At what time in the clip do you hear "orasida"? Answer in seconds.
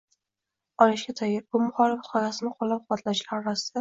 3.43-3.69